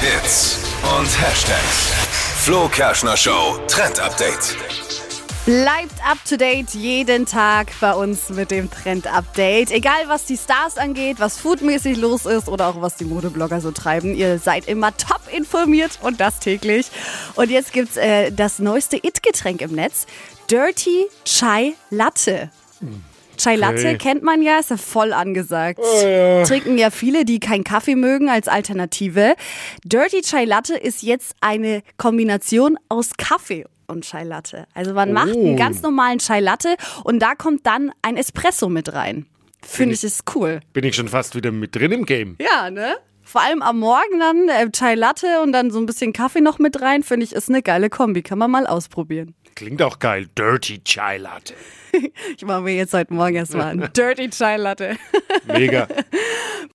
[0.00, 0.58] Hits
[0.96, 1.92] und Hashtags.
[2.44, 4.56] Flo Kerschner Show Trend Update.
[5.44, 9.72] Bleibt up to date jeden Tag bei uns mit dem Trend Update.
[9.72, 13.72] Egal was die Stars angeht, was foodmäßig los ist oder auch was die Modeblogger so
[13.72, 14.14] treiben.
[14.14, 16.92] Ihr seid immer top informiert und das täglich.
[17.34, 20.06] Und jetzt gibt's äh, das neueste It-Getränk im Netz.
[20.48, 22.50] Dirty Chai Latte.
[23.38, 23.96] Chai Latte Okay.
[23.98, 25.80] kennt man ja, ist ja voll angesagt.
[26.02, 26.42] ja.
[26.44, 29.34] Trinken ja viele, die keinen Kaffee mögen, als Alternative.
[29.84, 34.66] Dirty Chai Latte ist jetzt eine Kombination aus Kaffee und Chai Latte.
[34.74, 38.92] Also man macht einen ganz normalen Chai Latte und da kommt dann ein Espresso mit
[38.92, 39.26] rein.
[39.64, 40.60] Finde ich, ist cool.
[40.72, 42.36] Bin ich schon fast wieder mit drin im Game.
[42.40, 42.96] Ja, ne?
[43.24, 46.58] Vor allem am Morgen dann äh, Chai Latte und dann so ein bisschen Kaffee noch
[46.58, 48.22] mit rein, finde ich, ist eine geile Kombi.
[48.22, 49.34] Kann man mal ausprobieren.
[49.54, 50.28] Klingt auch geil.
[50.36, 51.54] Dirty Chai Latte.
[52.36, 54.96] Ich mache mir jetzt heute Morgen erstmal einen Dirty Chai Latte.
[55.46, 55.88] Mega.